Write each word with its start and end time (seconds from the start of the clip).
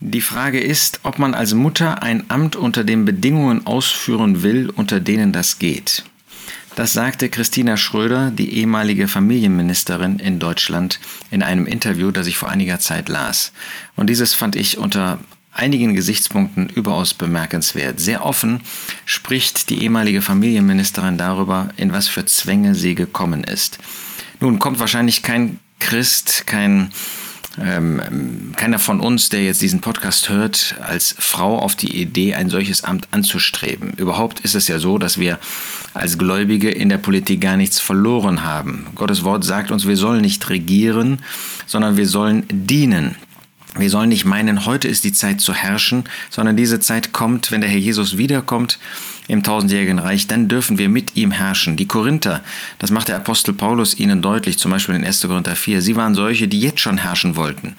Die 0.00 0.20
Frage 0.20 0.60
ist, 0.60 1.00
ob 1.04 1.18
man 1.18 1.34
als 1.34 1.54
Mutter 1.54 2.02
ein 2.02 2.24
Amt 2.28 2.54
unter 2.54 2.84
den 2.84 3.04
Bedingungen 3.04 3.66
ausführen 3.66 4.42
will, 4.42 4.70
unter 4.70 5.00
denen 5.00 5.32
das 5.32 5.58
geht. 5.58 6.04
Das 6.74 6.92
sagte 6.92 7.30
Christina 7.30 7.78
Schröder, 7.78 8.30
die 8.30 8.58
ehemalige 8.58 9.08
Familienministerin 9.08 10.18
in 10.18 10.38
Deutschland, 10.38 11.00
in 11.30 11.42
einem 11.42 11.64
Interview, 11.64 12.10
das 12.10 12.26
ich 12.26 12.36
vor 12.36 12.50
einiger 12.50 12.78
Zeit 12.78 13.08
las. 13.08 13.52
Und 13.96 14.10
dieses 14.10 14.34
fand 14.34 14.54
ich 14.56 14.76
unter 14.76 15.18
einigen 15.56 15.94
Gesichtspunkten 15.94 16.68
überaus 16.68 17.14
bemerkenswert. 17.14 17.98
Sehr 17.98 18.26
offen 18.26 18.60
spricht 19.06 19.70
die 19.70 19.82
ehemalige 19.82 20.20
Familienministerin 20.20 21.16
darüber, 21.16 21.70
in 21.78 21.94
was 21.94 22.08
für 22.08 22.26
Zwänge 22.26 22.74
sie 22.74 22.94
gekommen 22.94 23.42
ist. 23.42 23.78
Nun 24.40 24.58
kommt 24.58 24.78
wahrscheinlich 24.78 25.22
kein 25.22 25.58
Christ, 25.78 26.46
kein 26.46 26.90
ähm, 27.62 28.52
keiner 28.56 28.78
von 28.78 29.00
uns, 29.00 29.28
der 29.28 29.44
jetzt 29.44 29.62
diesen 29.62 29.80
Podcast 29.80 30.28
hört, 30.28 30.76
als 30.80 31.14
Frau 31.18 31.58
auf 31.58 31.74
die 31.74 32.00
Idee, 32.00 32.34
ein 32.34 32.50
solches 32.50 32.84
Amt 32.84 33.08
anzustreben. 33.10 33.94
Überhaupt 33.96 34.40
ist 34.40 34.54
es 34.54 34.68
ja 34.68 34.78
so, 34.78 34.98
dass 34.98 35.18
wir 35.18 35.38
als 35.94 36.18
Gläubige 36.18 36.70
in 36.70 36.88
der 36.88 36.98
Politik 36.98 37.40
gar 37.40 37.56
nichts 37.56 37.80
verloren 37.80 38.44
haben. 38.44 38.86
Gottes 38.94 39.24
Wort 39.24 39.44
sagt 39.44 39.70
uns, 39.70 39.86
wir 39.86 39.96
sollen 39.96 40.20
nicht 40.20 40.48
regieren, 40.50 41.20
sondern 41.66 41.96
wir 41.96 42.06
sollen 42.06 42.44
dienen. 42.50 43.16
Wir 43.78 43.90
sollen 43.90 44.08
nicht 44.08 44.24
meinen, 44.24 44.64
heute 44.64 44.88
ist 44.88 45.04
die 45.04 45.12
Zeit 45.12 45.40
zu 45.40 45.52
herrschen, 45.52 46.04
sondern 46.30 46.56
diese 46.56 46.80
Zeit 46.80 47.12
kommt, 47.12 47.50
wenn 47.50 47.60
der 47.60 47.68
Herr 47.68 47.78
Jesus 47.78 48.16
wiederkommt 48.16 48.78
im 49.28 49.42
tausendjährigen 49.42 49.98
Reich, 49.98 50.26
dann 50.28 50.48
dürfen 50.48 50.78
wir 50.78 50.88
mit 50.88 51.16
ihm 51.16 51.30
herrschen. 51.30 51.76
Die 51.76 51.86
Korinther, 51.86 52.42
das 52.78 52.90
macht 52.90 53.08
der 53.08 53.16
Apostel 53.16 53.52
Paulus 53.52 53.98
ihnen 53.98 54.22
deutlich, 54.22 54.58
zum 54.58 54.70
Beispiel 54.70 54.94
in 54.94 55.04
1. 55.04 55.22
Korinther 55.22 55.56
4, 55.56 55.82
sie 55.82 55.96
waren 55.96 56.14
solche, 56.14 56.48
die 56.48 56.60
jetzt 56.60 56.80
schon 56.80 56.98
herrschen 56.98 57.36
wollten. 57.36 57.76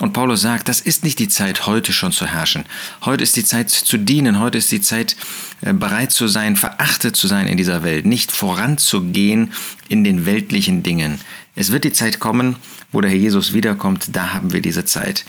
Und 0.00 0.12
Paulus 0.12 0.42
sagt, 0.42 0.68
das 0.68 0.80
ist 0.80 1.02
nicht 1.02 1.18
die 1.18 1.28
Zeit, 1.28 1.66
heute 1.66 1.92
schon 1.92 2.12
zu 2.12 2.26
herrschen. 2.26 2.64
Heute 3.04 3.22
ist 3.22 3.36
die 3.36 3.44
Zeit 3.44 3.70
zu 3.70 3.96
dienen, 3.96 4.38
heute 4.38 4.58
ist 4.58 4.70
die 4.70 4.80
Zeit, 4.80 5.16
äh, 5.62 5.72
bereit 5.72 6.12
zu 6.12 6.28
sein, 6.28 6.56
verachtet 6.56 7.16
zu 7.16 7.26
sein 7.26 7.46
in 7.46 7.56
dieser 7.56 7.82
Welt, 7.82 8.06
nicht 8.06 8.30
voranzugehen 8.30 9.52
in 9.88 10.04
den 10.04 10.26
weltlichen 10.26 10.82
Dingen. 10.82 11.18
Es 11.54 11.72
wird 11.72 11.84
die 11.84 11.92
Zeit 11.92 12.20
kommen, 12.20 12.56
wo 12.92 13.00
der 13.00 13.10
Herr 13.10 13.18
Jesus 13.18 13.52
wiederkommt, 13.52 14.16
da 14.16 14.32
haben 14.32 14.52
wir 14.52 14.60
diese 14.60 14.84
Zeit. 14.84 15.24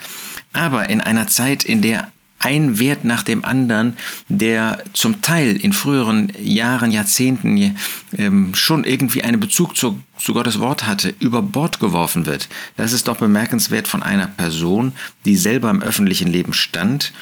Aber 0.54 0.90
in 0.90 1.02
einer 1.02 1.28
Zeit, 1.28 1.64
in 1.64 1.82
der 1.82 2.12
ein 2.44 2.80
Wert 2.80 3.06
nach 3.06 3.24
dem 3.24 3.46
anderen, 3.46 3.96
der 4.28 4.84
zum 4.94 5.22
Teil 5.22 5.56
in 5.56 5.74
früheren 5.74 6.32
Jahren, 6.42 6.92
Jahrzehnten 6.92 7.76
ähm, 8.18 8.56
schon 8.56 8.84
irgendwie 8.84 9.24
einen 9.24 9.40
Bezug 9.40 9.78
zu, 9.78 10.02
zu 10.18 10.34
Gottes 10.34 10.60
Wort 10.60 10.88
hatte, 10.88 11.14
über 11.20 11.44
Bord 11.44 11.80
geworfen 11.80 12.26
wird. 12.26 12.50
Das 12.78 12.94
ist 12.94 13.08
doch 13.08 13.18
bemerkenswert 13.18 13.88
von 13.88 14.02
einer 14.02 14.28
Person, 14.28 14.94
die 15.26 15.38
selber 15.38 15.70
im 15.70 15.84
öffentlichen 15.84 16.28
Leben 16.30 16.54
stand 16.54 17.14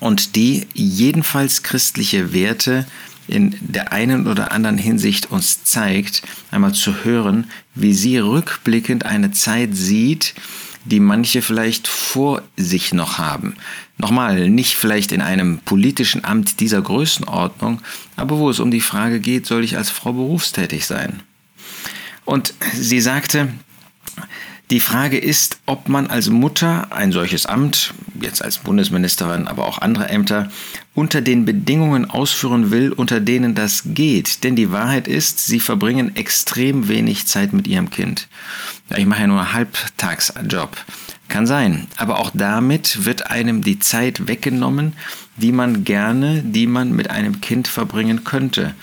und 0.00 0.34
die 0.34 0.66
jedenfalls 0.74 1.62
christliche 1.62 2.32
Werte 2.32 2.86
in 3.28 3.56
der 3.60 3.92
einen 3.92 4.26
oder 4.26 4.52
anderen 4.52 4.78
Hinsicht 4.78 5.30
uns 5.30 5.64
zeigt, 5.64 6.22
einmal 6.50 6.72
zu 6.72 7.04
hören, 7.04 7.50
wie 7.74 7.94
sie 7.94 8.18
rückblickend 8.18 9.06
eine 9.06 9.32
Zeit 9.32 9.76
sieht, 9.76 10.34
die 10.84 11.00
manche 11.00 11.42
vielleicht 11.42 11.86
vor 11.86 12.42
sich 12.56 12.92
noch 12.92 13.18
haben. 13.18 13.54
Nochmal, 13.98 14.48
nicht 14.48 14.76
vielleicht 14.76 15.12
in 15.12 15.20
einem 15.20 15.58
politischen 15.58 16.24
Amt 16.24 16.60
dieser 16.60 16.82
Größenordnung, 16.82 17.80
aber 18.16 18.38
wo 18.38 18.50
es 18.50 18.58
um 18.58 18.70
die 18.70 18.80
Frage 18.80 19.20
geht, 19.20 19.46
soll 19.46 19.62
ich 19.62 19.76
als 19.76 19.90
Frau 19.90 20.12
berufstätig 20.12 20.86
sein? 20.86 21.20
Und 22.24 22.54
sie 22.72 23.00
sagte, 23.00 23.48
die 24.72 24.80
Frage 24.80 25.18
ist, 25.18 25.58
ob 25.66 25.90
man 25.90 26.06
als 26.06 26.30
Mutter 26.30 26.86
ein 26.94 27.12
solches 27.12 27.44
Amt, 27.44 27.92
jetzt 28.18 28.42
als 28.42 28.56
Bundesministerin, 28.56 29.46
aber 29.46 29.66
auch 29.66 29.76
andere 29.76 30.08
Ämter, 30.08 30.50
unter 30.94 31.20
den 31.20 31.44
Bedingungen 31.44 32.08
ausführen 32.08 32.70
will, 32.70 32.90
unter 32.90 33.20
denen 33.20 33.54
das 33.54 33.82
geht. 33.84 34.44
Denn 34.44 34.56
die 34.56 34.72
Wahrheit 34.72 35.08
ist, 35.08 35.46
sie 35.46 35.60
verbringen 35.60 36.16
extrem 36.16 36.88
wenig 36.88 37.26
Zeit 37.26 37.52
mit 37.52 37.68
ihrem 37.68 37.90
Kind. 37.90 38.28
Ich 38.96 39.04
mache 39.04 39.20
ja 39.20 39.26
nur 39.26 39.40
einen 39.40 39.52
Halbtagsjob. 39.52 40.74
Kann 41.28 41.46
sein. 41.46 41.86
Aber 41.98 42.18
auch 42.18 42.30
damit 42.32 43.04
wird 43.04 43.30
einem 43.30 43.62
die 43.62 43.78
Zeit 43.78 44.26
weggenommen, 44.26 44.94
die 45.36 45.52
man 45.52 45.84
gerne, 45.84 46.42
die 46.42 46.66
man 46.66 46.92
mit 46.92 47.10
einem 47.10 47.40
Kind 47.40 47.68
verbringen 47.68 48.24
könnte. 48.24 48.74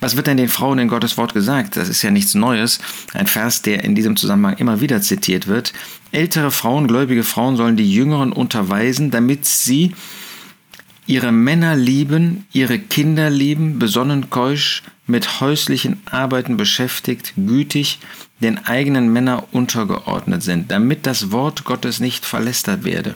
Was 0.00 0.16
wird 0.16 0.28
denn 0.28 0.36
den 0.36 0.48
Frauen 0.48 0.78
in 0.78 0.88
Gottes 0.88 1.16
Wort 1.16 1.34
gesagt? 1.34 1.76
Das 1.76 1.88
ist 1.88 2.02
ja 2.02 2.10
nichts 2.10 2.34
Neues. 2.34 2.78
Ein 3.14 3.26
Vers, 3.26 3.62
der 3.62 3.82
in 3.84 3.94
diesem 3.94 4.16
Zusammenhang 4.16 4.56
immer 4.58 4.80
wieder 4.80 5.02
zitiert 5.02 5.48
wird. 5.48 5.72
Ältere 6.12 6.50
Frauen, 6.50 6.86
gläubige 6.86 7.24
Frauen 7.24 7.56
sollen 7.56 7.76
die 7.76 7.92
Jüngeren 7.92 8.32
unterweisen, 8.32 9.10
damit 9.10 9.44
sie 9.44 9.94
ihre 11.06 11.32
Männer 11.32 11.74
lieben, 11.74 12.46
ihre 12.52 12.78
Kinder 12.78 13.28
lieben, 13.30 13.78
besonnen 13.78 14.30
keusch, 14.30 14.82
mit 15.06 15.40
häuslichen 15.40 16.00
Arbeiten 16.04 16.56
beschäftigt, 16.56 17.32
gütig, 17.36 17.98
den 18.40 18.66
eigenen 18.66 19.12
Männern 19.12 19.42
untergeordnet 19.50 20.42
sind, 20.42 20.70
damit 20.70 21.06
das 21.06 21.32
Wort 21.32 21.64
Gottes 21.64 21.98
nicht 21.98 22.24
verlästert 22.24 22.84
werde. 22.84 23.14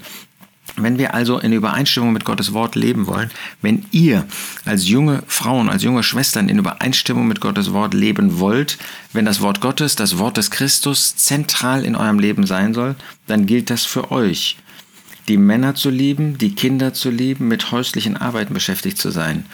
Wenn 0.76 0.98
wir 0.98 1.14
also 1.14 1.38
in 1.38 1.52
Übereinstimmung 1.52 2.12
mit 2.12 2.24
Gottes 2.24 2.52
Wort 2.54 2.76
leben 2.76 3.06
wollen, 3.06 3.30
wenn 3.60 3.84
ihr 3.90 4.26
als 4.64 4.88
junge 4.88 5.22
Frauen, 5.26 5.68
als 5.68 5.82
junge 5.82 6.02
Schwestern 6.02 6.48
in 6.48 6.58
Übereinstimmung 6.58 7.26
mit 7.26 7.40
Gottes 7.40 7.72
Wort 7.72 7.92
leben 7.92 8.38
wollt, 8.38 8.78
wenn 9.12 9.26
das 9.26 9.40
Wort 9.42 9.60
Gottes, 9.60 9.96
das 9.96 10.18
Wort 10.18 10.38
des 10.38 10.50
Christus 10.50 11.16
zentral 11.16 11.84
in 11.84 11.94
eurem 11.94 12.18
Leben 12.18 12.46
sein 12.46 12.72
soll, 12.72 12.96
dann 13.26 13.46
gilt 13.46 13.68
das 13.68 13.84
für 13.84 14.10
euch. 14.10 14.56
Die 15.28 15.36
Männer 15.36 15.74
zu 15.74 15.90
lieben, 15.90 16.38
die 16.38 16.54
Kinder 16.54 16.94
zu 16.94 17.10
lieben, 17.10 17.48
mit 17.48 17.70
häuslichen 17.70 18.16
Arbeiten 18.16 18.54
beschäftigt 18.54 18.98
zu 18.98 19.10
sein. 19.10 19.46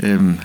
Ähm, 0.00 0.38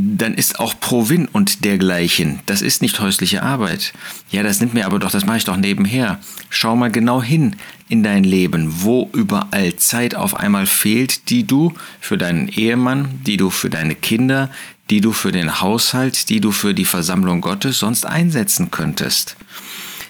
dann 0.00 0.34
ist 0.34 0.60
auch 0.60 0.78
Provin 0.80 1.26
und 1.26 1.64
dergleichen. 1.64 2.40
Das 2.46 2.62
ist 2.62 2.80
nicht 2.80 3.00
häusliche 3.00 3.42
Arbeit. 3.42 3.92
Ja, 4.30 4.42
das 4.42 4.60
nimmt 4.60 4.74
mir 4.74 4.86
aber 4.86 4.98
doch, 4.98 5.10
das 5.10 5.26
mache 5.26 5.38
ich 5.38 5.44
doch 5.44 5.56
nebenher. 5.56 6.20
Schau 6.48 6.76
mal 6.76 6.90
genau 6.90 7.22
hin 7.22 7.56
in 7.88 8.02
dein 8.02 8.24
Leben, 8.24 8.82
wo 8.82 9.10
überall 9.12 9.76
Zeit 9.76 10.14
auf 10.14 10.34
einmal 10.34 10.66
fehlt, 10.66 11.28
die 11.28 11.46
du 11.46 11.74
für 12.00 12.16
deinen 12.16 12.48
Ehemann, 12.48 13.20
die 13.26 13.36
du 13.36 13.50
für 13.50 13.68
deine 13.68 13.94
Kinder, 13.94 14.50
die 14.88 15.00
du 15.00 15.12
für 15.12 15.32
den 15.32 15.60
Haushalt, 15.60 16.30
die 16.30 16.40
du 16.40 16.50
für 16.50 16.72
die 16.74 16.84
Versammlung 16.84 17.40
Gottes 17.40 17.78
sonst 17.78 18.06
einsetzen 18.06 18.70
könntest. 18.70 19.36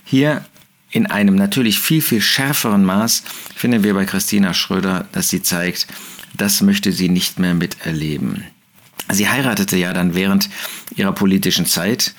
Hier 0.04 0.44
in 0.90 1.06
einem 1.06 1.34
natürlich 1.34 1.78
viel, 1.80 2.02
viel 2.02 2.20
schärferen 2.20 2.84
Maß 2.84 3.22
finden 3.54 3.82
wir 3.82 3.94
bei 3.94 4.04
Christina 4.04 4.54
Schröder, 4.54 5.06
dass 5.12 5.28
sie 5.28 5.42
zeigt, 5.42 5.86
das 6.34 6.62
möchte 6.62 6.92
sie 6.92 7.08
nicht 7.08 7.38
mehr 7.38 7.54
miterleben. 7.54 8.44
Sie 9.12 9.28
heiratete 9.28 9.76
ja 9.76 9.92
dann 9.92 10.14
während 10.14 10.48
ihrer 10.94 11.12
politischen 11.12 11.66
Zeit. 11.66 12.14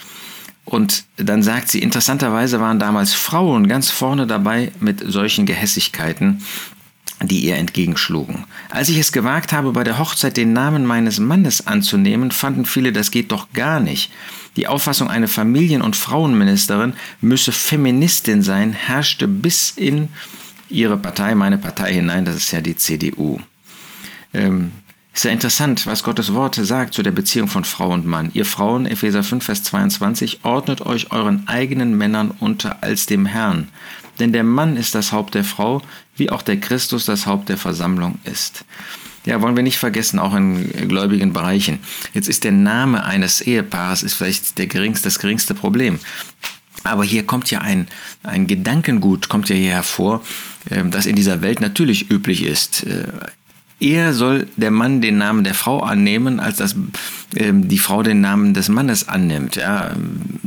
Und 0.66 1.04
dann 1.18 1.44
sagt 1.44 1.70
sie, 1.70 1.80
interessanterweise 1.80 2.60
waren 2.60 2.80
damals 2.80 3.14
Frauen 3.14 3.68
ganz 3.68 3.90
vorne 3.90 4.28
dabei 4.28 4.72
mit 4.80 5.04
solchen 5.06 5.46
Gehässigkeiten, 5.46 6.44
die 7.22 7.40
ihr 7.40 7.56
entgegenschlugen. 7.56 8.46
Als 8.70 8.90
ich 8.90 8.98
es 8.98 9.12
gewagt 9.12 9.54
habe, 9.54 9.74
bei 9.74 9.84
der 9.84 9.98
Hochzeit 9.98 10.38
den 10.38 10.54
Namen 10.54 10.86
meines 10.86 11.20
Mannes 11.20 11.68
anzunehmen, 11.68 12.32
fanden 12.32 12.66
viele, 12.66 12.92
das 12.92 13.12
geht 13.12 13.32
doch 13.32 13.52
gar 13.54 13.80
nicht. 13.80 14.12
Die 14.56 14.68
Auffassung, 14.68 15.10
eine 15.10 15.28
Familien- 15.28 15.82
und 15.82 15.96
Frauenministerin 15.96 16.94
müsse 17.22 17.52
Feministin 17.52 18.42
sein, 18.42 18.74
herrschte 18.74 19.28
bis 19.28 19.72
in 19.72 20.10
ihre 20.70 20.98
Partei, 20.98 21.36
meine 21.36 21.58
Partei 21.58 21.94
hinein, 21.94 22.26
das 22.26 22.36
ist 22.36 22.52
ja 22.52 22.62
die 22.62 22.76
CDU. 22.76 23.40
Ähm, 24.34 24.72
ist 25.14 25.26
ja 25.26 25.32
interessant, 25.32 25.86
was 25.88 26.04
Gottes 26.04 26.34
Wort 26.34 26.56
sagt 26.56 26.94
zu 26.94 27.04
der 27.04 27.12
Beziehung 27.12 27.48
von 27.48 27.66
Frau 27.66 27.90
und 27.92 28.06
Mann. 28.06 28.32
Ihr 28.34 28.46
Frauen, 28.46 28.86
Epheser 28.86 29.24
5, 29.24 29.44
Vers 29.44 29.64
22, 29.64 30.40
ordnet 30.44 30.82
euch 30.82 31.12
euren 31.12 31.48
eigenen 31.48 31.98
Männern 31.98 32.32
unter 32.40 32.82
als 32.82 33.08
dem 33.08 33.26
Herrn. 33.26 33.68
Denn 34.20 34.32
der 34.32 34.44
Mann 34.44 34.78
ist 34.78 34.96
das 34.96 35.12
Haupt 35.12 35.36
der 35.36 35.44
Frau, 35.44 35.82
wie 36.16 36.30
auch 36.30 36.42
der 36.42 36.60
Christus 36.60 37.06
das 37.06 37.26
Haupt 37.26 37.50
der 37.50 37.58
Versammlung 37.58 38.20
ist. 38.24 38.64
Ja, 39.26 39.42
wollen 39.42 39.56
wir 39.56 39.64
nicht 39.64 39.78
vergessen, 39.78 40.18
auch 40.18 40.34
in 40.34 40.88
gläubigen 40.88 41.34
Bereichen. 41.34 41.80
Jetzt 42.14 42.28
ist 42.28 42.44
der 42.44 42.52
Name 42.52 43.04
eines 43.04 43.42
Ehepaares 43.42 44.04
ist 44.04 44.16
vielleicht 44.16 44.58
der 44.58 44.68
geringste, 44.68 45.06
das 45.06 45.20
geringste 45.20 45.54
Problem. 45.54 46.00
Aber 46.84 47.04
hier 47.04 47.26
kommt 47.26 47.52
ja 47.52 47.60
ein, 47.62 47.88
ein 48.24 48.48
Gedankengut, 48.48 49.30
kommt 49.30 49.50
ja 49.50 49.56
hier 49.56 49.72
hervor, 49.72 50.24
ähm, 50.72 50.90
das 50.90 51.06
in 51.06 51.16
dieser 51.16 51.42
Welt 51.42 51.62
natürlich 51.62 52.10
üblich 52.10 52.44
ist. 52.44 52.86
Eher 53.82 54.14
soll 54.14 54.48
der 54.58 54.70
Mann 54.70 55.02
den 55.02 55.18
Namen 55.18 55.44
der 55.44 55.56
Frau 55.56 55.80
annehmen, 55.80 56.40
als 56.40 56.58
dass 56.58 56.76
ähm, 57.36 57.68
die 57.68 57.80
Frau 57.80 58.04
den 58.04 58.22
Namen 58.22 58.54
des 58.54 58.70
Mannes 58.70 59.08
annimmt. 59.10 59.56
Ja, 59.56 59.96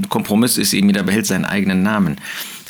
Kompromiss 0.08 0.56
ist 0.56 0.72
ihm, 0.72 0.86
jeder 0.86 1.02
behält 1.02 1.26
seinen 1.26 1.44
eigenen 1.44 1.82
Namen. 1.82 2.16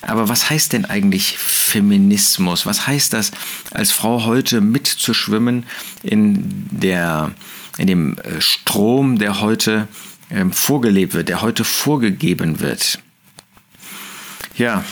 Aber 0.00 0.28
was 0.28 0.49
heißt 0.49 0.72
denn 0.72 0.87
eigentlich 0.87 1.37
Feminismus? 1.38 2.64
Was 2.64 2.87
heißt 2.87 3.12
das, 3.12 3.31
als 3.72 3.90
Frau 3.90 4.25
heute 4.25 4.62
mitzuschwimmen 4.62 5.66
in, 6.02 6.66
der, 6.70 7.32
in 7.76 7.87
dem 7.87 8.19
äh, 8.19 8.40
Strom, 8.40 9.19
der 9.19 9.43
heute 9.43 9.87
ähm, 10.31 10.50
vorgelebt 10.50 11.12
wird, 11.12 11.28
der 11.28 11.43
heute 11.43 11.64
vorgegeben 11.64 12.61
wird? 12.61 13.00
Ja, 14.56 14.82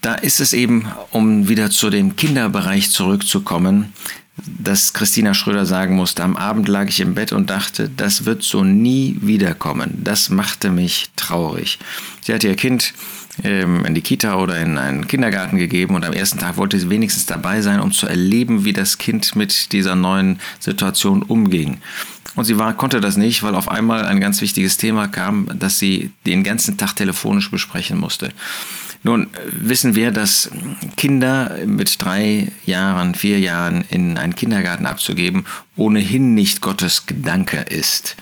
da 0.00 0.14
ist 0.14 0.40
es 0.40 0.52
eben, 0.52 0.86
um 1.10 1.48
wieder 1.48 1.70
zu 1.70 1.90
dem 1.90 2.14
Kinderbereich 2.14 2.90
zurückzukommen, 2.90 3.92
dass 4.46 4.92
Christina 4.92 5.34
Schröder 5.34 5.66
sagen 5.66 5.96
musste, 5.96 6.22
am 6.22 6.36
Abend 6.36 6.68
lag 6.68 6.88
ich 6.88 7.00
im 7.00 7.14
Bett 7.14 7.32
und 7.32 7.50
dachte, 7.50 7.90
das 7.94 8.24
wird 8.24 8.42
so 8.42 8.64
nie 8.64 9.16
wiederkommen. 9.20 10.00
Das 10.04 10.30
machte 10.30 10.70
mich 10.70 11.10
traurig. 11.16 11.78
Sie 12.20 12.32
hatte 12.32 12.48
ihr 12.48 12.56
Kind 12.56 12.94
ähm, 13.44 13.84
in 13.84 13.94
die 13.94 14.00
Kita 14.00 14.36
oder 14.36 14.58
in 14.58 14.78
einen 14.78 15.06
Kindergarten 15.06 15.58
gegeben 15.58 15.94
und 15.94 16.04
am 16.04 16.12
ersten 16.12 16.38
Tag 16.38 16.56
wollte 16.56 16.78
sie 16.78 16.90
wenigstens 16.90 17.26
dabei 17.26 17.60
sein, 17.60 17.80
um 17.80 17.92
zu 17.92 18.06
erleben, 18.06 18.64
wie 18.64 18.72
das 18.72 18.98
Kind 18.98 19.36
mit 19.36 19.72
dieser 19.72 19.94
neuen 19.94 20.40
Situation 20.58 21.22
umging. 21.22 21.78
Und 22.38 22.44
sie 22.44 22.56
war, 22.56 22.72
konnte 22.72 23.00
das 23.00 23.16
nicht, 23.16 23.42
weil 23.42 23.56
auf 23.56 23.68
einmal 23.68 24.06
ein 24.06 24.20
ganz 24.20 24.40
wichtiges 24.40 24.76
Thema 24.76 25.08
kam, 25.08 25.48
das 25.58 25.80
sie 25.80 26.12
den 26.24 26.44
ganzen 26.44 26.76
Tag 26.76 26.94
telefonisch 26.94 27.50
besprechen 27.50 27.98
musste. 27.98 28.30
Nun 29.02 29.26
wissen 29.50 29.96
wir, 29.96 30.12
dass 30.12 30.48
Kinder 30.96 31.56
mit 31.66 32.00
drei 32.00 32.52
Jahren, 32.64 33.16
vier 33.16 33.40
Jahren 33.40 33.84
in 33.90 34.16
einen 34.18 34.36
Kindergarten 34.36 34.86
abzugeben, 34.86 35.46
ohnehin 35.74 36.34
nicht 36.34 36.60
Gottes 36.60 37.06
Gedanke 37.06 37.58
ist. 37.58 38.14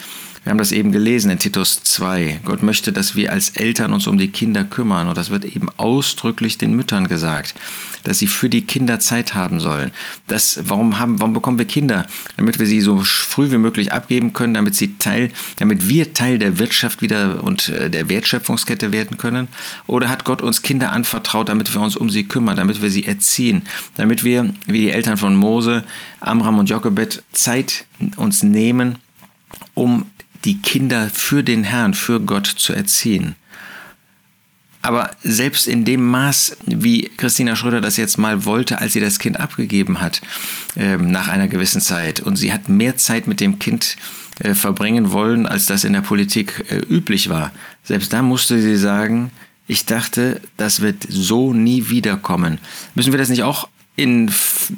Wir 0.46 0.50
haben 0.50 0.58
das 0.58 0.70
eben 0.70 0.92
gelesen 0.92 1.32
in 1.32 1.40
Titus 1.40 1.82
2. 1.82 2.42
Gott 2.44 2.62
möchte, 2.62 2.92
dass 2.92 3.16
wir 3.16 3.32
als 3.32 3.56
Eltern 3.56 3.92
uns 3.92 4.06
um 4.06 4.16
die 4.16 4.28
Kinder 4.28 4.62
kümmern. 4.62 5.08
Und 5.08 5.18
das 5.18 5.30
wird 5.30 5.44
eben 5.44 5.68
ausdrücklich 5.76 6.56
den 6.56 6.72
Müttern 6.76 7.08
gesagt, 7.08 7.56
dass 8.04 8.20
sie 8.20 8.28
für 8.28 8.48
die 8.48 8.62
Kinder 8.62 9.00
Zeit 9.00 9.34
haben 9.34 9.58
sollen. 9.58 9.90
Das, 10.28 10.60
warum, 10.62 11.00
haben, 11.00 11.18
warum 11.18 11.32
bekommen 11.32 11.58
wir 11.58 11.64
Kinder? 11.64 12.06
Damit 12.36 12.60
wir 12.60 12.66
sie 12.66 12.80
so 12.80 13.00
früh 13.00 13.50
wie 13.50 13.58
möglich 13.58 13.92
abgeben 13.92 14.34
können, 14.34 14.54
damit, 14.54 14.76
sie 14.76 14.96
Teil, 14.98 15.32
damit 15.56 15.88
wir 15.88 16.14
Teil 16.14 16.38
der 16.38 16.60
Wirtschaft 16.60 17.02
wieder 17.02 17.42
und 17.42 17.68
äh, 17.70 17.90
der 17.90 18.08
Wertschöpfungskette 18.08 18.92
werden 18.92 19.16
können? 19.16 19.48
Oder 19.88 20.08
hat 20.08 20.22
Gott 20.22 20.42
uns 20.42 20.62
Kinder 20.62 20.92
anvertraut, 20.92 21.48
damit 21.48 21.74
wir 21.74 21.80
uns 21.80 21.96
um 21.96 22.08
sie 22.08 22.22
kümmern, 22.22 22.54
damit 22.54 22.80
wir 22.80 22.90
sie 22.90 23.04
erziehen, 23.04 23.62
damit 23.96 24.22
wir, 24.22 24.54
wie 24.66 24.78
die 24.78 24.90
Eltern 24.92 25.16
von 25.16 25.34
Mose, 25.34 25.82
Amram 26.20 26.60
und 26.60 26.70
Jochebed, 26.70 27.24
Zeit 27.32 27.84
uns 28.16 28.44
nehmen, 28.44 28.98
um 29.74 30.06
die 30.44 30.60
Kinder 30.60 31.10
für 31.12 31.42
den 31.42 31.64
Herrn, 31.64 31.94
für 31.94 32.20
Gott 32.20 32.46
zu 32.46 32.72
erziehen. 32.72 33.36
Aber 34.82 35.10
selbst 35.24 35.66
in 35.66 35.84
dem 35.84 36.06
Maß, 36.06 36.58
wie 36.66 37.10
Christina 37.16 37.56
Schröder 37.56 37.80
das 37.80 37.96
jetzt 37.96 38.18
mal 38.18 38.44
wollte, 38.44 38.80
als 38.80 38.92
sie 38.92 39.00
das 39.00 39.18
Kind 39.18 39.40
abgegeben 39.40 40.00
hat, 40.00 40.22
äh, 40.76 40.96
nach 40.96 41.26
einer 41.26 41.48
gewissen 41.48 41.80
Zeit, 41.80 42.20
und 42.20 42.36
sie 42.36 42.52
hat 42.52 42.68
mehr 42.68 42.96
Zeit 42.96 43.26
mit 43.26 43.40
dem 43.40 43.58
Kind 43.58 43.96
äh, 44.38 44.54
verbringen 44.54 45.10
wollen, 45.10 45.46
als 45.46 45.66
das 45.66 45.82
in 45.82 45.92
der 45.92 46.02
Politik 46.02 46.66
äh, 46.68 46.76
üblich 46.76 47.28
war, 47.28 47.50
selbst 47.82 48.12
da 48.12 48.22
musste 48.22 48.60
sie 48.60 48.76
sagen, 48.76 49.32
ich 49.66 49.86
dachte, 49.86 50.40
das 50.56 50.80
wird 50.80 51.04
so 51.08 51.52
nie 51.52 51.88
wiederkommen. 51.88 52.58
Müssen 52.94 53.12
wir 53.12 53.18
das 53.18 53.28
nicht 53.28 53.42
auch 53.42 53.68
in, 53.96 54.30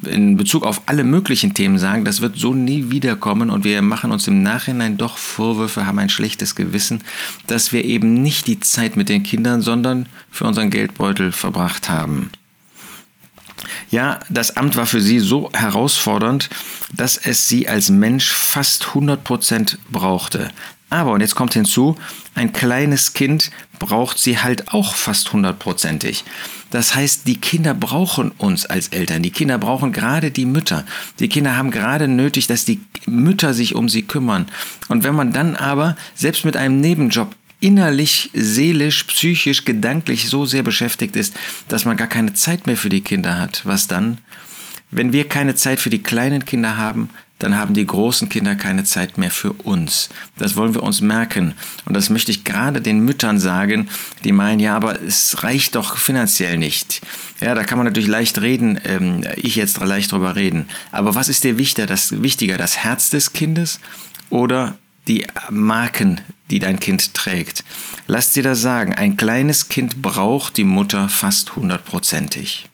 in 0.05 0.37
Bezug 0.37 0.65
auf 0.65 0.83
alle 0.87 1.03
möglichen 1.03 1.53
Themen 1.53 1.79
sagen, 1.79 2.05
das 2.05 2.21
wird 2.21 2.39
so 2.39 2.55
nie 2.55 2.91
wiederkommen 2.91 3.51
und 3.51 3.65
wir 3.65 3.83
machen 3.83 4.13
uns 4.13 4.29
im 4.29 4.43
Nachhinein 4.43 4.97
doch 4.97 5.19
Vorwürfe, 5.19 5.87
haben 5.87 5.99
ein 5.99 6.09
schlechtes 6.09 6.55
Gewissen, 6.55 7.03
dass 7.49 7.73
wir 7.73 7.85
eben 7.85 8.23
nicht 8.23 8.47
die 8.47 8.61
Zeit 8.61 8.97
mit 8.97 9.09
den 9.09 9.25
Kindern, 9.25 9.61
sondern 9.61 10.07
für 10.31 10.45
unseren 10.45 10.71
Geldbeutel 10.71 11.33
verbracht 11.33 11.89
haben. 11.89 12.31
Ja, 13.91 14.21
das 14.29 14.57
Amt 14.57 14.77
war 14.77 14.87
für 14.87 15.01
sie 15.01 15.19
so 15.19 15.51
herausfordernd, 15.53 16.49
dass 16.95 17.17
es 17.17 17.49
sie 17.49 17.69
als 17.69 17.91
Mensch 17.91 18.31
fast 18.31 18.89
100 18.89 19.25
Prozent 19.25 19.79
brauchte. 19.91 20.51
Aber, 20.91 21.13
und 21.13 21.21
jetzt 21.21 21.35
kommt 21.35 21.53
hinzu, 21.53 21.97
ein 22.35 22.53
kleines 22.53 23.13
Kind 23.13 23.51
braucht 23.79 24.19
sie 24.19 24.39
halt 24.39 24.73
auch 24.73 24.95
fast 24.95 25.33
hundertprozentig. 25.33 26.25
Das 26.71 26.95
heißt, 26.95 27.27
die 27.27 27.41
Kinder 27.41 27.75
brauchen 27.75 28.31
uns 28.33 28.67
als 28.67 28.89
Eltern. 28.89 29.23
Die 29.23 29.31
Kinder 29.31 29.59
brauchen 29.59 29.93
gerade 29.93 30.31
die 30.31 30.47
Mütter. 30.47 30.85
Die 31.19 31.29
Kinder 31.29 31.57
haben 31.57 31.71
gerade 31.71 32.09
nötig, 32.09 32.47
dass 32.47 32.65
die 32.65 32.81
Mütter 33.07 33.55
sich 33.55 33.75
um 33.75 33.89
sie 33.89 34.03
kümmern. 34.03 34.47
Und 34.89 35.05
wenn 35.05 35.15
man 35.15 35.33
dann 35.33 35.57
aber, 35.57 35.97
selbst 36.15 36.45
mit 36.45 36.57
einem 36.57 36.81
Nebenjob, 36.81 37.35
innerlich, 37.61 38.31
seelisch, 38.35 39.05
psychisch, 39.05 39.65
gedanklich 39.65 40.29
so 40.29 40.47
sehr 40.47 40.63
beschäftigt 40.63 41.17
ist, 41.17 41.35
dass 41.69 41.85
man 41.85 41.97
gar 41.97 42.07
keine 42.07 42.35
Zeit 42.35 42.67
mehr 42.67 42.77
für 42.77 42.89
die 42.89 43.01
Kinder 43.01 43.39
hat, 43.39 43.63
was 43.65 43.89
dann? 43.89 44.19
Wenn 44.91 45.13
wir 45.13 45.29
keine 45.29 45.55
Zeit 45.55 45.81
für 45.81 45.91
die 45.91 46.03
kleinen 46.03 46.45
Kinder 46.45 46.77
haben, 46.77 47.11
dann 47.39 47.57
haben 47.57 47.75
die 47.75 47.87
großen 47.87 48.29
Kinder 48.29 48.57
keine 48.57 48.85
Zeit 48.85 49.17
mehr 49.17 49.31
für 49.31 49.53
uns. 49.53 50.09
Das 50.37 50.57
wollen 50.57 50.75
wir 50.75 50.83
uns 50.83 51.01
merken. 51.01 51.55
Und 51.85 51.95
das 51.95 52.11
möchte 52.11 52.31
ich 52.33 52.45
gerade 52.45 52.81
den 52.81 53.01
Müttern 53.01 53.39
sagen, 53.39 53.89
die 54.25 54.33
meinen, 54.33 54.61
ja, 54.61 54.75
aber 54.75 55.01
es 55.01 55.43
reicht 55.45 55.77
doch 55.77 55.97
finanziell 55.97 56.59
nicht. 56.59 57.01
Ja, 57.41 57.55
da 57.55 57.63
kann 57.63 57.79
man 57.79 57.87
natürlich 57.87 58.09
leicht 58.09 58.41
reden, 58.41 58.81
ähm, 58.85 59.25
ich 59.37 59.57
jetzt 59.57 59.79
leicht 59.79 60.13
drüber 60.13 60.35
reden. 60.35 60.67
Aber 60.91 61.15
was 61.15 61.29
ist 61.29 61.45
dir 61.45 61.59
wichtiger, 61.59 61.87
das, 61.87 62.23
wichtiger, 62.23 62.59
das 62.59 62.79
Herz 62.79 63.11
des 63.11 63.33
Kindes 63.33 63.79
oder 64.31 64.77
die 65.07 65.27
Marken, 65.49 66.21
die 66.51 66.59
dein 66.59 66.81
Kind 66.81 67.15
trägt? 67.15 67.65
Lass 68.09 68.33
dir 68.33 68.43
das 68.43 68.61
sagen, 68.61 68.95
ein 68.95 69.17
kleines 69.17 69.69
Kind 69.69 70.03
braucht 70.03 70.57
die 70.57 70.65
Mutter 70.65 71.09
fast 71.09 71.55
hundertprozentig. 71.55 72.69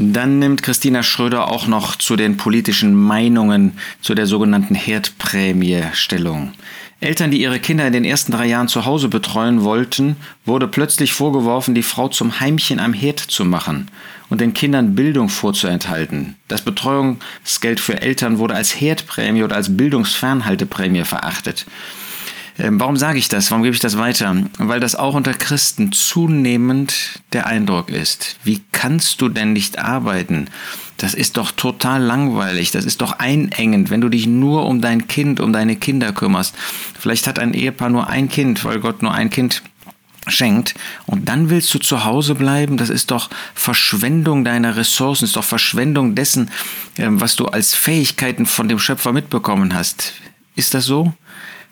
Dann 0.00 0.38
nimmt 0.38 0.62
Christina 0.62 1.02
Schröder 1.02 1.50
auch 1.50 1.66
noch 1.66 1.96
zu 1.96 2.14
den 2.14 2.36
politischen 2.36 2.94
Meinungen 2.94 3.72
zu 4.00 4.14
der 4.14 4.26
sogenannten 4.26 4.76
Herdprämie 4.76 5.82
Stellung. 5.92 6.52
Eltern, 7.00 7.32
die 7.32 7.42
ihre 7.42 7.58
Kinder 7.58 7.84
in 7.84 7.92
den 7.92 8.04
ersten 8.04 8.30
drei 8.30 8.46
Jahren 8.46 8.68
zu 8.68 8.84
Hause 8.84 9.08
betreuen 9.08 9.64
wollten, 9.64 10.14
wurde 10.44 10.68
plötzlich 10.68 11.14
vorgeworfen, 11.14 11.74
die 11.74 11.82
Frau 11.82 12.06
zum 12.06 12.38
Heimchen 12.38 12.78
am 12.78 12.92
Herd 12.92 13.18
zu 13.18 13.44
machen 13.44 13.90
und 14.30 14.40
den 14.40 14.54
Kindern 14.54 14.94
Bildung 14.94 15.28
vorzuenthalten. 15.28 16.36
Das 16.46 16.62
Betreuungsgeld 16.62 17.80
für 17.80 18.00
Eltern 18.00 18.38
wurde 18.38 18.54
als 18.54 18.80
Herdprämie 18.80 19.42
oder 19.42 19.56
als 19.56 19.76
Bildungsfernhalteprämie 19.76 21.02
verachtet. 21.02 21.66
Ähm, 22.58 22.80
warum 22.80 22.96
sage 22.96 23.18
ich 23.18 23.28
das? 23.28 23.50
Warum 23.50 23.62
gebe 23.62 23.74
ich 23.74 23.80
das 23.80 23.98
weiter? 23.98 24.34
Weil 24.58 24.80
das 24.80 24.96
auch 24.96 25.14
unter 25.14 25.32
Christen 25.32 25.92
zunehmend 25.92 27.20
der 27.32 27.46
Eindruck 27.46 27.88
ist. 27.88 28.36
Wie 28.42 28.62
kannst 28.72 29.20
du 29.20 29.28
denn 29.28 29.52
nicht 29.52 29.78
arbeiten? 29.78 30.48
Das 30.96 31.14
ist 31.14 31.36
doch 31.36 31.52
total 31.52 32.02
langweilig, 32.02 32.72
das 32.72 32.84
ist 32.84 33.00
doch 33.00 33.12
einengend, 33.20 33.88
wenn 33.90 34.00
du 34.00 34.08
dich 34.08 34.26
nur 34.26 34.66
um 34.66 34.80
dein 34.80 35.06
Kind, 35.06 35.38
um 35.38 35.52
deine 35.52 35.76
Kinder 35.76 36.12
kümmerst. 36.12 36.56
Vielleicht 36.98 37.28
hat 37.28 37.38
ein 37.38 37.54
Ehepaar 37.54 37.88
nur 37.88 38.08
ein 38.08 38.28
Kind, 38.28 38.64
weil 38.64 38.80
Gott 38.80 39.00
nur 39.02 39.14
ein 39.14 39.30
Kind 39.30 39.62
schenkt 40.26 40.74
und 41.06 41.28
dann 41.28 41.50
willst 41.50 41.72
du 41.72 41.78
zu 41.78 42.04
Hause 42.04 42.34
bleiben, 42.34 42.76
das 42.76 42.90
ist 42.90 43.12
doch 43.12 43.30
Verschwendung 43.54 44.44
deiner 44.44 44.76
Ressourcen, 44.76 45.24
ist 45.24 45.36
doch 45.36 45.44
Verschwendung 45.44 46.16
dessen, 46.16 46.50
ähm, 46.98 47.20
was 47.20 47.36
du 47.36 47.46
als 47.46 47.74
Fähigkeiten 47.74 48.44
von 48.44 48.68
dem 48.68 48.80
Schöpfer 48.80 49.12
mitbekommen 49.12 49.74
hast. 49.74 50.14
Ist 50.56 50.74
das 50.74 50.84
so? 50.84 51.14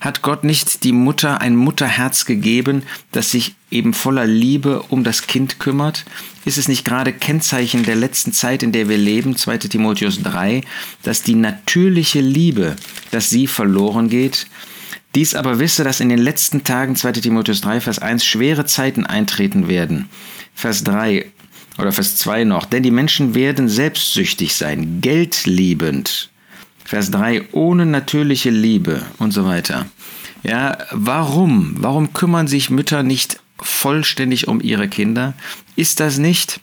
Hat 0.00 0.22
Gott 0.22 0.44
nicht 0.44 0.84
die 0.84 0.92
Mutter 0.92 1.40
ein 1.40 1.56
Mutterherz 1.56 2.26
gegeben, 2.26 2.82
das 3.12 3.30
sich 3.30 3.54
eben 3.70 3.94
voller 3.94 4.26
Liebe 4.26 4.82
um 4.88 5.04
das 5.04 5.26
Kind 5.26 5.58
kümmert? 5.58 6.04
Ist 6.44 6.58
es 6.58 6.68
nicht 6.68 6.84
gerade 6.84 7.12
Kennzeichen 7.12 7.82
der 7.82 7.96
letzten 7.96 8.32
Zeit, 8.32 8.62
in 8.62 8.72
der 8.72 8.88
wir 8.88 8.98
leben, 8.98 9.36
2 9.36 9.58
Timotheus 9.58 10.22
3, 10.22 10.60
dass 11.02 11.22
die 11.22 11.34
natürliche 11.34 12.20
Liebe, 12.20 12.76
dass 13.10 13.30
sie 13.30 13.46
verloren 13.46 14.08
geht? 14.08 14.46
Dies 15.14 15.34
aber 15.34 15.58
wisse, 15.58 15.82
dass 15.82 16.00
in 16.00 16.10
den 16.10 16.18
letzten 16.18 16.62
Tagen, 16.62 16.94
2 16.94 17.12
Timotheus 17.12 17.62
3, 17.62 17.80
Vers 17.80 17.98
1, 17.98 18.24
schwere 18.24 18.66
Zeiten 18.66 19.06
eintreten 19.06 19.66
werden. 19.66 20.10
Vers 20.54 20.84
3 20.84 21.24
oder 21.78 21.90
Vers 21.90 22.16
2 22.18 22.44
noch, 22.44 22.66
denn 22.66 22.82
die 22.82 22.90
Menschen 22.90 23.34
werden 23.34 23.68
selbstsüchtig 23.68 24.54
sein, 24.54 25.00
geldliebend, 25.00 26.30
Vers 26.86 27.10
3, 27.10 27.48
ohne 27.52 27.84
natürliche 27.84 28.50
Liebe 28.50 29.02
und 29.18 29.32
so 29.32 29.44
weiter. 29.44 29.86
Ja, 30.44 30.78
warum? 30.92 31.74
Warum 31.78 32.12
kümmern 32.12 32.46
sich 32.46 32.70
Mütter 32.70 33.02
nicht 33.02 33.40
vollständig 33.58 34.46
um 34.46 34.60
ihre 34.60 34.88
Kinder? 34.88 35.34
Ist 35.74 35.98
das 35.98 36.18
nicht, 36.18 36.60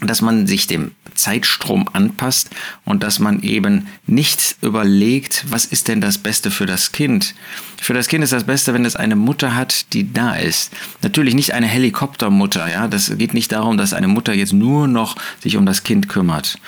dass 0.00 0.22
man 0.22 0.46
sich 0.46 0.66
dem 0.66 0.92
Zeitstrom 1.14 1.88
anpasst 1.92 2.50
und 2.84 3.02
dass 3.02 3.18
man 3.18 3.42
eben 3.42 3.86
nicht 4.06 4.56
überlegt, 4.62 5.44
was 5.48 5.66
ist 5.66 5.88
denn 5.88 6.00
das 6.00 6.18
Beste 6.18 6.50
für 6.50 6.66
das 6.66 6.92
Kind. 6.92 7.34
Für 7.80 7.94
das 7.94 8.08
Kind 8.08 8.24
ist 8.24 8.32
das 8.32 8.44
Beste, 8.44 8.74
wenn 8.74 8.84
es 8.84 8.96
eine 8.96 9.16
Mutter 9.16 9.54
hat, 9.54 9.92
die 9.92 10.12
da 10.12 10.34
ist. 10.34 10.72
Natürlich 11.02 11.34
nicht 11.34 11.52
eine 11.52 11.66
Helikoptermutter, 11.66 12.70
ja. 12.70 12.88
Das 12.88 13.16
geht 13.16 13.34
nicht 13.34 13.52
darum, 13.52 13.76
dass 13.76 13.92
eine 13.92 14.08
Mutter 14.08 14.34
jetzt 14.34 14.52
nur 14.52 14.88
noch 14.88 15.16
sich 15.40 15.56
um 15.56 15.66
das 15.66 15.82
Kind 15.82 16.08
kümmert. 16.08 16.58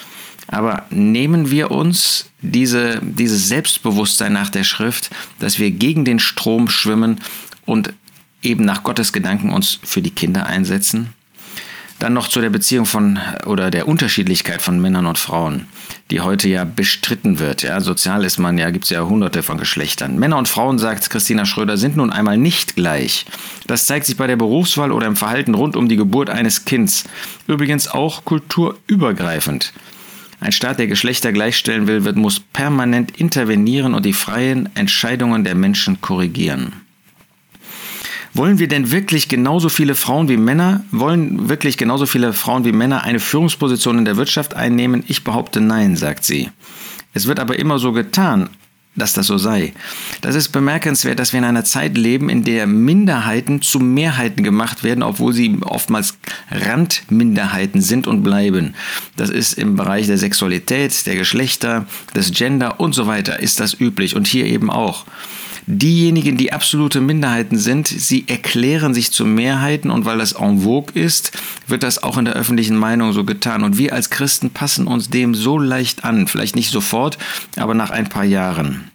Aber 0.49 0.85
nehmen 0.91 1.51
wir 1.51 1.71
uns 1.71 2.31
diese, 2.41 3.01
dieses 3.03 3.49
Selbstbewusstsein 3.49 4.33
nach 4.33 4.51
der 4.51 4.65
Schrift, 4.65 5.11
dass 5.39 5.59
wir 5.59 5.71
gegen 5.71 6.05
den 6.05 6.19
Strom 6.19 6.69
schwimmen 6.69 7.21
und 7.67 7.93
eben 8.43 8.65
nach 8.65 8.83
Gottes 8.83 9.13
Gedanken 9.13 9.53
uns 9.53 9.79
für 9.83 10.03
die 10.03 10.11
Kinder 10.11 10.47
einsetzen? 10.47 11.15
Dann 11.99 12.13
noch 12.13 12.29
zu 12.29 12.41
der 12.41 12.51
Beziehung 12.51 12.87
von 12.87 13.19
oder 13.45 13.73
der 13.73 13.89
Unterschiedlichkeit 13.89 14.63
von 14.63 14.81
Männern 14.81 15.07
und 15.07 15.19
Frauen, 15.19 15.67
die 16.13 16.21
heute 16.21 16.49
ja 16.49 16.65
bestritten 16.65 17.41
wird. 17.41 17.65
Ja, 17.65 17.81
sozial 17.81 18.25
ist 18.25 18.39
man 18.39 18.57
ja, 18.57 18.71
gibt 18.71 18.85
es 18.85 18.91
ja 18.91 19.03
hunderte 19.03 19.43
von 19.43 19.59
Geschlechtern. 19.59 20.17
Männer 20.17 20.39
und 20.39 20.49
Frauen, 20.49 20.79
sagt 20.79 21.11
Christina 21.11 21.45
Schröder, 21.45 21.77
sind 21.77 21.97
nun 21.97 22.13
einmal 22.13 22.39
nicht 22.39 22.77
gleich. 22.77 23.27
Das 23.67 23.87
zeigt 23.87 24.07
sich 24.07 24.17
bei 24.17 24.29
der 24.29 24.37
Berufswahl 24.37 24.93
oder 24.93 25.09
im 25.09 25.17
Verhalten 25.17 25.55
rund 25.55 25.75
um 25.75 25.89
die 25.89 25.97
Geburt 25.97 26.31
eines 26.31 26.65
Kindes. 26.65 27.03
Übrigens 27.49 27.89
auch 27.89 28.25
kulturübergreifend. 28.25 29.73
Ein 30.41 30.53
Staat, 30.53 30.79
der 30.79 30.87
Geschlechter 30.87 31.33
gleichstellen 31.33 31.87
will, 31.87 32.05
wird, 32.05 32.17
muss 32.17 32.39
permanent 32.39 33.19
intervenieren 33.21 33.95
und 33.95 34.07
die 34.07 34.13
freien 34.13 34.69
Entscheidungen 34.77 35.45
der 35.45 35.55
Menschen 35.55 36.01
korrigieren. 36.01 36.73
Wollen 38.35 38.59
wir 38.59 38.69
denn 38.69 38.93
wirklich 38.93 39.29
genauso 39.29 39.69
viele 39.69 39.95
Frauen 39.95 40.29
wie 40.29 40.37
Männer, 40.37 40.85
wollen 40.93 41.49
wirklich 41.49 41.77
genauso 41.77 42.07
viele 42.07 42.33
Frauen 42.33 42.65
wie 42.65 42.73
Männer 42.73 43.03
eine 43.03 43.21
Führungsposition 43.21 43.99
in 43.99 44.05
der 44.05 44.17
Wirtschaft 44.17 44.55
einnehmen? 44.55 45.03
Ich 45.09 45.25
behaupte 45.25 45.61
nein, 45.61 45.97
sagt 45.97 46.25
sie. 46.25 46.51
Es 47.15 47.27
wird 47.27 47.41
aber 47.41 47.59
immer 47.59 47.79
so 47.81 47.93
getan, 47.93 48.51
dass 48.99 49.13
das 49.13 49.27
so 49.27 49.39
sei. 49.39 49.73
Das 50.21 50.35
ist 50.35 50.49
bemerkenswert, 50.49 51.19
dass 51.19 51.33
wir 51.33 51.39
in 51.39 51.45
einer 51.45 51.65
Zeit 51.65 51.97
leben, 51.97 52.29
in 52.29 52.45
der 52.45 52.67
Minderheiten 52.67 53.63
zu 53.63 53.79
Mehrheiten 53.81 54.43
gemacht 54.45 54.85
werden, 54.85 55.03
obwohl 55.03 55.33
sie 55.33 55.59
oftmals 55.63 56.19
Randminderheiten 56.51 57.81
sind 57.81 58.07
und 58.07 58.23
bleiben. 58.23 58.75
Das 59.17 59.31
ist 59.31 59.55
im 59.55 59.77
Bereich 59.77 60.07
der 60.07 60.19
Sexualität, 60.19 61.07
der 61.07 61.17
Geschlechter, 61.17 61.87
des 62.15 62.33
Gender 62.33 62.81
und 62.81 62.95
so 62.95 63.07
weiter 63.07 63.41
ist 63.41 63.61
das 63.61 63.79
üblich 63.79 64.17
und 64.17 64.27
hier 64.27 64.47
eben 64.47 64.71
auch. 64.71 65.05
Diejenigen, 65.71 66.39
die 66.39 66.51
absolute 66.51 67.03
Minderheiten 67.03 67.59
sind, 67.59 67.89
sie 67.89 68.25
erklären 68.27 68.95
sich 68.95 69.13
zu 69.13 69.27
Mehrheiten 69.27 69.91
und 69.91 70.07
weil 70.07 70.17
das 70.17 70.33
en 70.33 70.63
vogue 70.63 70.95
ist, 70.95 71.33
wird 71.67 71.83
das 71.83 72.03
auch 72.03 72.17
in 72.17 72.25
der 72.25 72.33
öffentlichen 72.33 72.79
Meinung 72.79 73.13
so 73.13 73.23
getan. 73.23 73.63
Und 73.63 73.77
wir 73.77 73.93
als 73.93 74.09
Christen 74.09 74.49
passen 74.49 74.87
uns 74.87 75.11
dem 75.11 75.35
so 75.35 75.59
leicht 75.59 76.05
an, 76.05 76.27
vielleicht 76.27 76.57
nicht 76.57 76.71
sofort, 76.71 77.19
aber 77.57 77.75
nach 77.75 77.91
ein 77.91 78.09
paar 78.09 78.25
Jahren. 78.25 78.91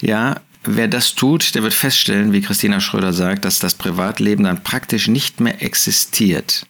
Ja, 0.00 0.36
wer 0.62 0.86
das 0.86 1.16
tut, 1.16 1.56
der 1.56 1.64
wird 1.64 1.74
feststellen, 1.74 2.32
wie 2.32 2.42
Christina 2.42 2.78
Schröder 2.78 3.12
sagt, 3.12 3.44
dass 3.44 3.58
das 3.58 3.74
Privatleben 3.74 4.44
dann 4.44 4.62
praktisch 4.62 5.08
nicht 5.08 5.40
mehr 5.40 5.64
existiert. 5.64 6.64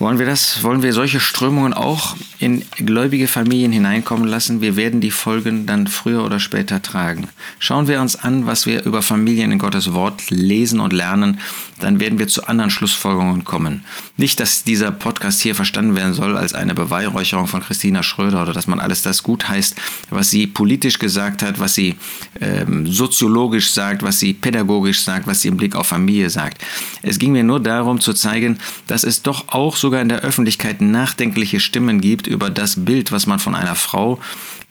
Wollen 0.00 0.18
wir 0.18 0.26
das, 0.26 0.64
wollen 0.64 0.82
wir 0.82 0.92
solche 0.92 1.20
Strömungen 1.20 1.72
auch 1.72 2.16
in 2.40 2.64
gläubige 2.76 3.28
Familien 3.28 3.70
hineinkommen 3.70 4.26
lassen? 4.26 4.60
Wir 4.60 4.74
werden 4.74 5.00
die 5.00 5.12
Folgen 5.12 5.66
dann 5.66 5.86
früher 5.86 6.24
oder 6.24 6.40
später 6.40 6.82
tragen. 6.82 7.28
Schauen 7.60 7.86
wir 7.86 8.00
uns 8.00 8.16
an, 8.16 8.44
was 8.44 8.66
wir 8.66 8.84
über 8.84 9.02
Familien 9.02 9.52
in 9.52 9.60
Gottes 9.60 9.92
Wort 9.92 10.30
lesen 10.30 10.80
und 10.80 10.92
lernen, 10.92 11.38
dann 11.80 12.00
werden 12.00 12.18
wir 12.18 12.28
zu 12.28 12.46
anderen 12.46 12.70
Schlussfolgerungen 12.70 13.44
kommen. 13.44 13.84
Nicht, 14.16 14.40
dass 14.40 14.64
dieser 14.64 14.90
Podcast 14.90 15.40
hier 15.40 15.54
verstanden 15.54 15.96
werden 15.96 16.14
soll 16.14 16.36
als 16.36 16.54
eine 16.54 16.74
Beweihräucherung 16.74 17.46
von 17.46 17.62
Christina 17.62 18.02
Schröder 18.02 18.42
oder 18.42 18.52
dass 18.52 18.66
man 18.66 18.80
alles 18.80 19.02
das 19.02 19.22
gut 19.22 19.48
heißt, 19.48 19.76
was 20.10 20.30
sie 20.30 20.46
politisch 20.46 20.98
gesagt 20.98 21.42
hat, 21.42 21.58
was 21.58 21.74
sie 21.74 21.96
ähm, 22.40 22.86
soziologisch 22.86 23.70
sagt, 23.70 24.02
was 24.02 24.20
sie 24.20 24.34
pädagogisch 24.34 25.00
sagt, 25.00 25.26
was 25.26 25.40
sie 25.40 25.48
im 25.48 25.56
Blick 25.56 25.74
auf 25.76 25.86
Familie 25.86 26.30
sagt. 26.30 26.62
Es 27.02 27.18
ging 27.18 27.32
mir 27.32 27.44
nur 27.44 27.60
darum 27.60 28.00
zu 28.00 28.12
zeigen, 28.12 28.58
dass 28.86 29.04
es 29.04 29.22
doch 29.22 29.48
auch 29.48 29.76
sogar 29.76 30.00
in 30.00 30.08
der 30.08 30.20
Öffentlichkeit 30.20 30.80
nachdenkliche 30.80 31.60
Stimmen 31.60 32.00
gibt 32.00 32.26
über 32.26 32.50
das 32.50 32.84
Bild, 32.84 33.12
was 33.12 33.26
man 33.26 33.38
von 33.38 33.54
einer 33.54 33.74
Frau 33.74 34.18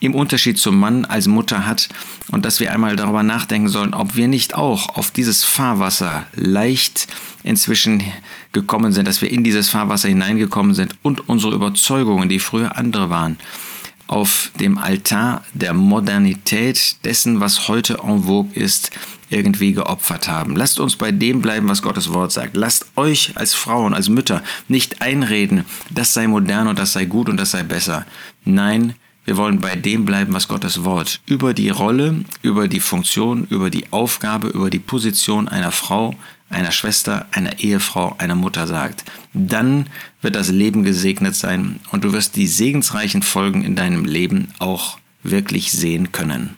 im 0.04 0.16
Unterschied 0.16 0.58
zum 0.58 0.80
Mann 0.80 1.06
als 1.06 1.28
Mutter 1.28 1.66
hat 1.66 1.90
und 2.32 2.46
dass 2.46 2.60
wir 2.60 2.74
einmal 2.74 2.96
darüber 2.96 3.24
nachdenken 3.24 3.70
sollen, 3.70 3.94
ob 3.94 4.16
wir 4.16 4.28
nicht 4.28 4.56
auch 4.56 4.90
auf 4.98 5.12
dieses 5.12 5.44
Fahrwasser 5.44 6.26
leicht 6.36 7.08
inzwischen 7.44 8.04
gekommen 8.52 8.92
sind, 8.92 9.08
dass 9.08 9.22
wir 9.22 9.32
in 9.32 9.44
dieses 9.44 9.70
Fahrwasser 9.70 10.10
hineingekommen 10.10 10.74
sind 10.74 10.96
und 11.04 11.30
unsere 11.30 11.54
Überzeugungen, 11.54 12.28
die 12.28 12.40
früher 12.40 12.76
andere 12.76 13.10
waren, 13.10 13.38
auf 14.08 14.52
dem 14.60 14.78
Altar 14.78 15.44
der 15.54 15.74
Modernität 15.74 16.98
dessen, 17.06 17.40
was 17.40 17.70
heute 17.70 18.00
en 18.04 18.24
vogue 18.24 18.54
ist, 18.54 18.92
irgendwie 19.30 19.74
geopfert 19.74 20.28
haben. 20.28 20.56
Lasst 20.56 20.80
uns 20.80 20.98
bei 20.98 21.12
dem 21.12 21.42
bleiben, 21.42 21.70
was 21.70 21.82
Gottes 21.82 22.14
Wort 22.14 22.32
sagt. 22.32 22.56
Lasst 22.56 22.86
euch 22.98 23.32
als 23.36 23.54
Frauen, 23.54 23.94
als 23.94 24.10
Mütter 24.10 24.44
nicht 24.68 25.02
einreden, 25.02 25.66
das 25.90 26.14
sei 26.14 26.28
modern 26.28 26.68
und 26.68 26.78
das 26.78 26.94
sei 26.94 27.06
gut 27.06 27.30
und 27.30 27.38
das 27.38 27.52
sei 27.52 27.64
besser. 27.64 28.06
Nein, 28.46 28.96
wir 29.26 29.38
wollen 29.38 29.60
bei 29.60 29.76
dem 29.76 30.06
bleiben, 30.06 30.34
was 30.34 30.48
Gottes 30.48 30.84
Wort 30.84 31.22
über 31.26 31.54
die 31.54 31.70
Rolle, 31.70 32.24
über 32.42 32.68
die 32.68 32.80
Funktion, 32.80 33.48
über 33.50 33.70
die 33.70 33.92
Aufgabe, 33.92 34.50
über 34.50 34.70
die 34.70 34.80
Position 34.80 35.48
einer 35.48 35.72
Frau, 35.72 36.16
einer 36.50 36.72
Schwester, 36.72 37.26
einer 37.32 37.60
Ehefrau, 37.60 38.16
einer 38.18 38.36
Mutter 38.36 38.68
sagt. 38.68 39.06
Dann 39.34 39.88
wird 40.22 40.36
das 40.36 40.50
Leben 40.50 40.84
gesegnet 40.84 41.36
sein 41.36 41.80
und 41.92 42.04
du 42.04 42.14
wirst 42.14 42.36
die 42.36 42.48
segensreichen 42.48 43.22
Folgen 43.22 43.64
in 43.64 43.76
deinem 43.76 44.06
Leben 44.06 44.50
auch 44.60 44.98
wirklich 45.24 45.72
sehen 45.72 46.12
können. 46.12 46.58